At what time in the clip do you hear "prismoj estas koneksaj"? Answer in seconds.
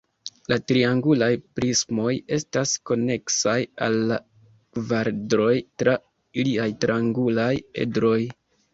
1.59-3.55